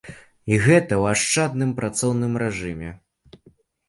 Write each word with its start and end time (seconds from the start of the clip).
І 0.51 0.55
гэта 0.67 0.93
ў 1.01 1.11
ашчадным 1.17 1.73
працоўным 1.79 2.33
рэжыме. 2.43 2.89